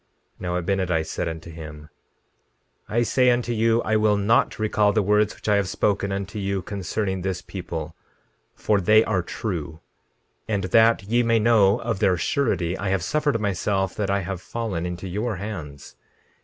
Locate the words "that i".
13.97-14.21